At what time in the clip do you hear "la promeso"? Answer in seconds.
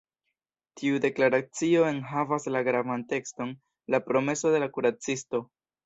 3.97-4.57